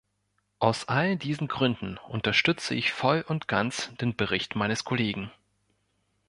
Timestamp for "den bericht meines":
3.97-4.83